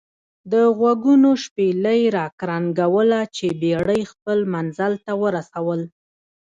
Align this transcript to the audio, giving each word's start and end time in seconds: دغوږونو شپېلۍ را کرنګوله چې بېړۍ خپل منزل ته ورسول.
دغوږونو 0.51 1.29
شپېلۍ 1.43 2.01
را 2.15 2.25
کرنګوله 2.39 3.21
چې 3.35 3.45
بېړۍ 3.61 4.01
خپل 4.11 4.39
منزل 4.53 4.93
ته 5.05 5.13
ورسول. 5.21 5.81